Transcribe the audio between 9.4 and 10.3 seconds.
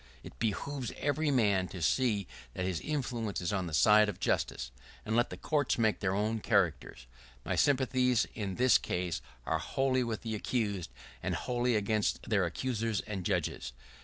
are wholly with